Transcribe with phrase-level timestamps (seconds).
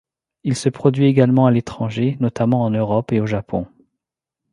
[0.43, 3.67] Il se produit également à l’étranger notamment en Europe et au Japon.